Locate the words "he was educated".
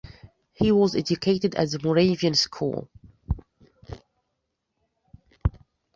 0.53-1.53